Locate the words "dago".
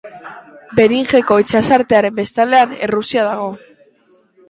3.33-3.51